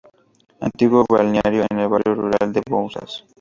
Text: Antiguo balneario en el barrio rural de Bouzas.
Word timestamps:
Antiguo 0.61 1.05
balneario 1.07 1.63
en 1.69 1.77
el 1.79 1.87
barrio 1.87 2.15
rural 2.15 2.51
de 2.51 2.63
Bouzas. 2.67 3.23